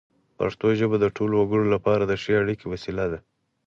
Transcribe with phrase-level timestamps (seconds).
[0.37, 3.19] پښتو ژبه د ټولو وګړو لپاره د ښې اړیکې وسیله ده.